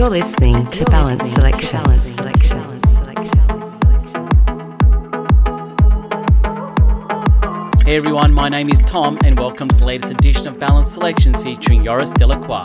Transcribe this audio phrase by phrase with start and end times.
[0.00, 1.84] You're listening to Balance Selection.
[7.84, 11.38] Hey everyone, my name is Tom, and welcome to the latest edition of Balance Selections
[11.42, 12.62] featuring Joris Delacroix.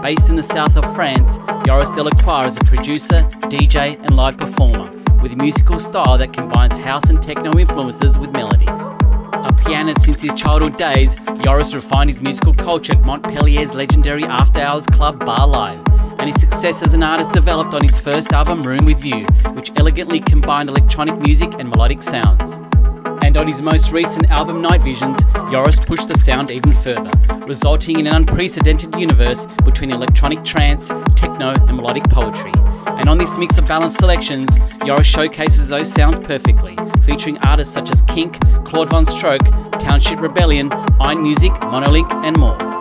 [0.00, 4.92] Based in the south of France, Joris Delacroix is a producer, DJ, and live performer
[5.20, 8.68] with a musical style that combines house and techno influences with melodies.
[9.32, 14.60] A pianist since his childhood days, Joris refined his musical culture at Montpellier's legendary after
[14.60, 15.83] hours club Bar Live,
[16.24, 19.70] and his success as an artist developed on his first album Room with You, which
[19.76, 22.54] elegantly combined electronic music and melodic sounds.
[23.22, 27.10] And on his most recent album Night Visions, Joris pushed the sound even further,
[27.46, 32.52] resulting in an unprecedented universe between electronic trance, techno, and melodic poetry.
[32.86, 34.48] And on this mix of balanced selections,
[34.86, 39.44] Joris showcases those sounds perfectly, featuring artists such as Kink, Claude Von Stroke,
[39.78, 42.73] Township Rebellion, Einmusik, Monolink, and more.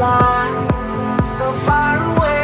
[0.00, 2.39] fly so far away.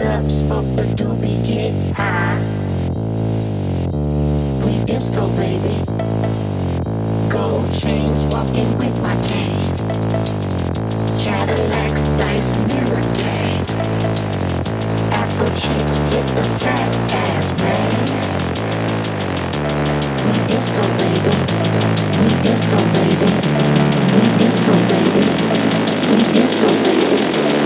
[0.00, 2.36] It up, smoke the doobie, get high.
[2.36, 2.38] Ah.
[4.64, 5.84] We disco, baby.
[7.28, 9.76] Gold chains, walking with my cane.
[11.20, 13.64] Cadillacs, dice, mirror game.
[15.12, 17.92] Afro chicks, get the fat ass, man.
[20.24, 21.34] We disco, baby.
[22.18, 23.30] We disco, baby.
[24.14, 25.24] We disco, baby.
[26.08, 27.18] We disco, baby.
[27.54, 27.59] We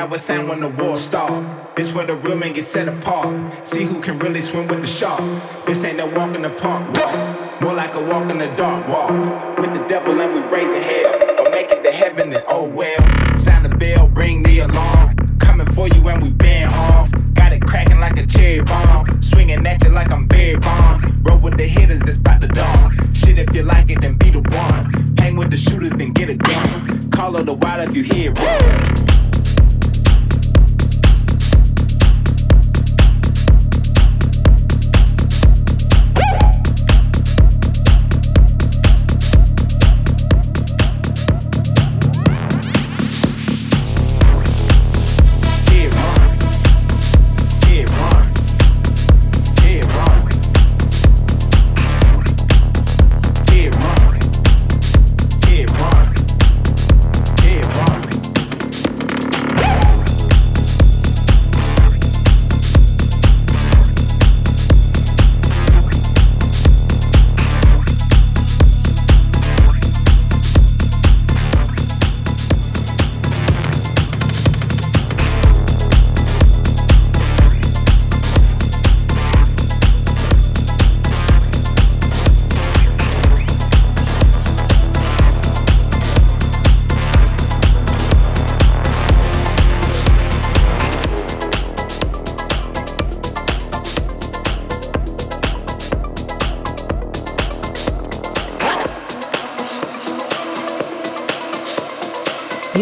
[0.00, 1.76] how it sound when the war start.
[1.76, 3.28] This where the real men get set apart.
[3.68, 5.42] See who can really swim with the sharks.
[5.66, 7.60] This ain't no walk in the park walk.
[7.60, 9.10] More like a walk in the dark walk.
[9.58, 11.12] With the devil and we raising hell.
[11.40, 13.36] Or make it to heaven and oh well.
[13.36, 15.38] Sound the bell, ring the alarm.
[15.38, 17.12] Coming for you and we been off.
[17.34, 19.22] Got it cracking like a cherry bomb.
[19.22, 21.26] Swinging at you like I'm Barry Bond.
[21.26, 22.96] Roll with the hitters that's about to dawn.
[23.12, 25.16] Shit, if you like it, then be the one.
[25.18, 27.10] Hang with the shooters, then get a gun.
[27.10, 29.19] Call her the wild if you hear it.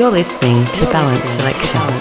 [0.09, 1.98] You're listening to Balance Selection.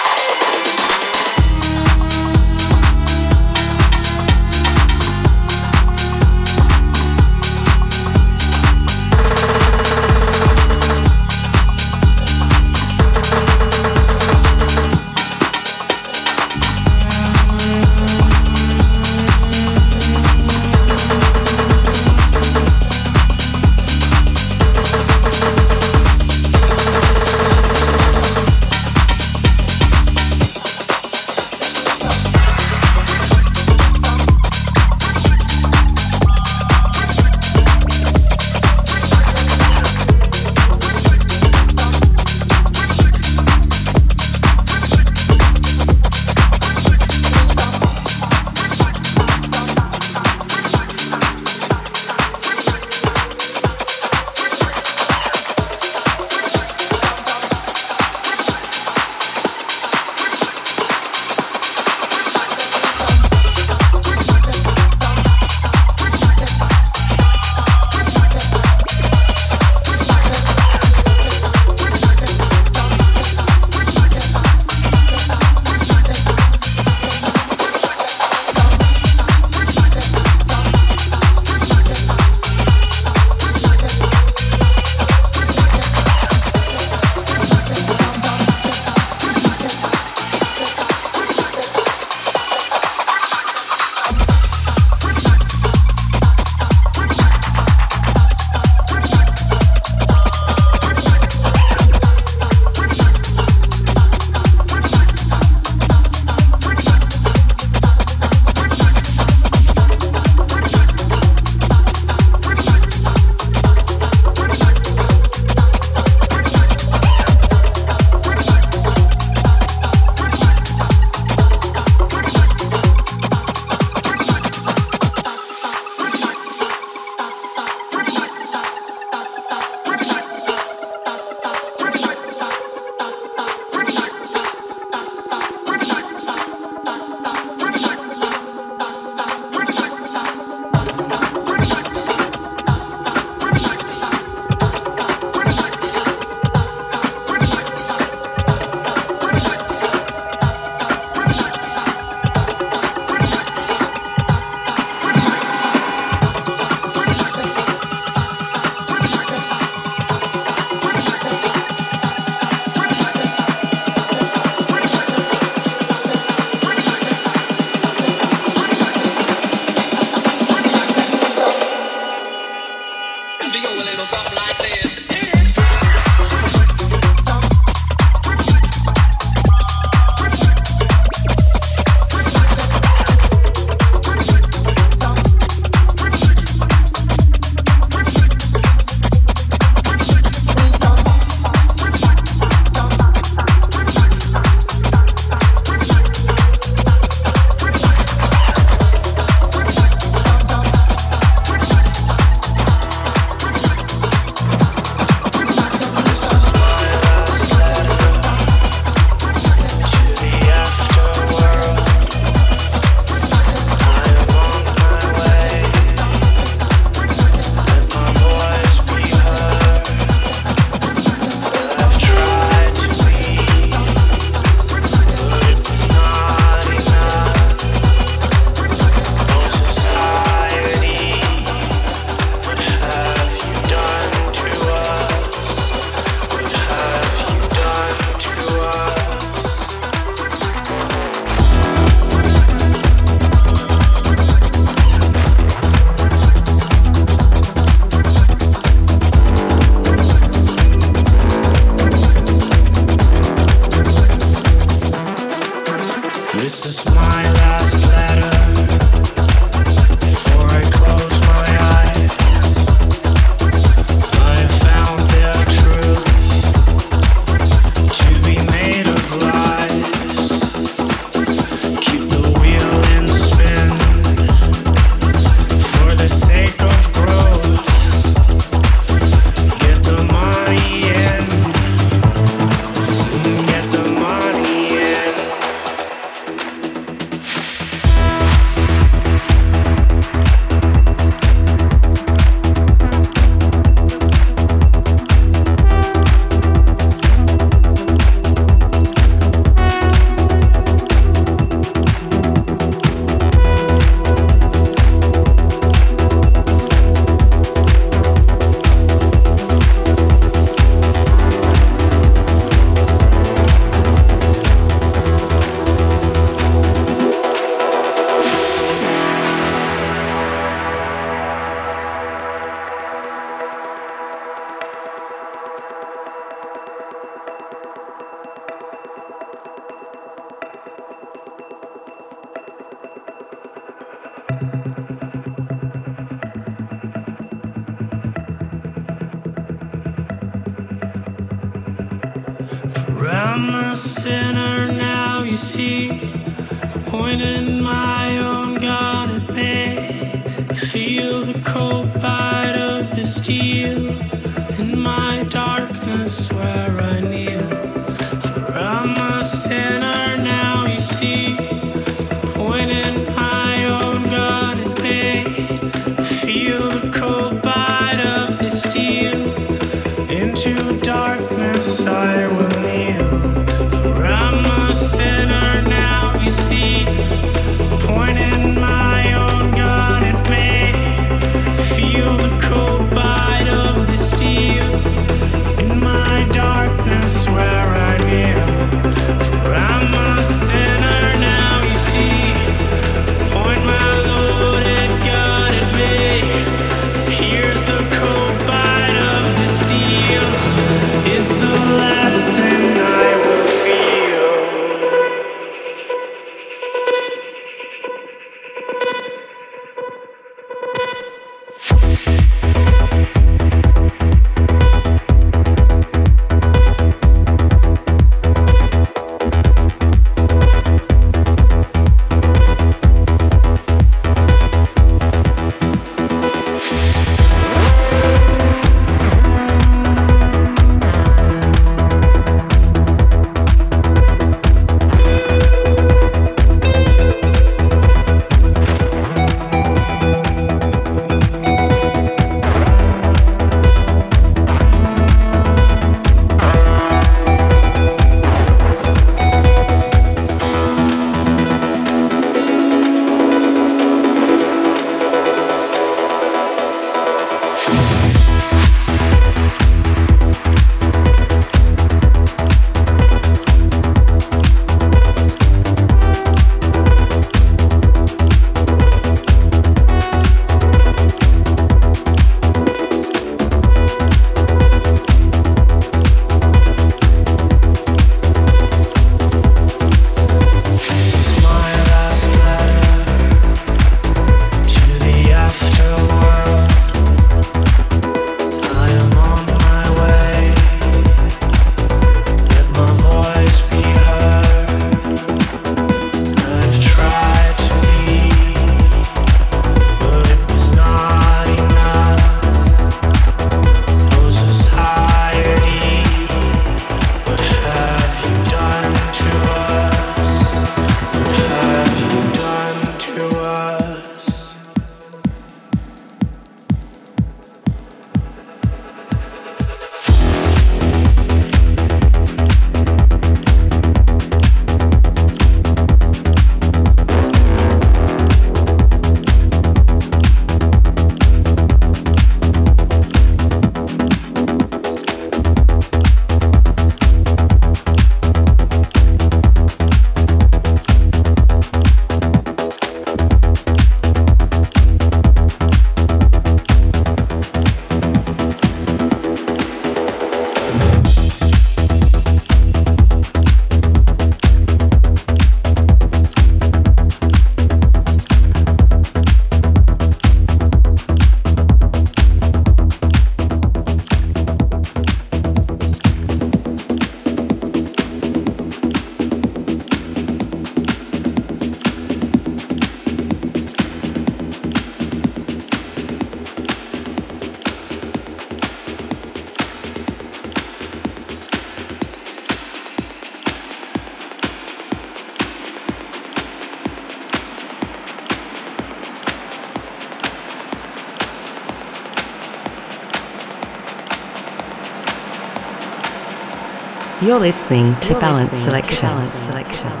[597.21, 599.07] You're listening to Balance Selection.
[599.07, 600.00] Balance Selection.